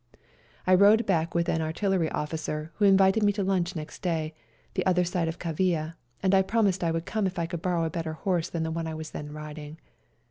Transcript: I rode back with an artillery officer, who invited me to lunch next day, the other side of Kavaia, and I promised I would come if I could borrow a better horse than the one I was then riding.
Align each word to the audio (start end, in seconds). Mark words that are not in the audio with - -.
I 0.65 0.73
rode 0.73 1.05
back 1.05 1.35
with 1.35 1.47
an 1.47 1.61
artillery 1.61 2.09
officer, 2.09 2.71
who 2.77 2.85
invited 2.85 3.21
me 3.21 3.31
to 3.33 3.43
lunch 3.43 3.75
next 3.75 4.01
day, 4.01 4.33
the 4.73 4.83
other 4.83 5.03
side 5.03 5.27
of 5.27 5.37
Kavaia, 5.37 5.93
and 6.23 6.33
I 6.33 6.41
promised 6.41 6.83
I 6.83 6.89
would 6.89 7.05
come 7.05 7.27
if 7.27 7.37
I 7.37 7.45
could 7.45 7.61
borrow 7.61 7.83
a 7.83 7.91
better 7.91 8.13
horse 8.13 8.49
than 8.49 8.63
the 8.63 8.71
one 8.71 8.87
I 8.87 8.95
was 8.95 9.11
then 9.11 9.31
riding. 9.31 9.77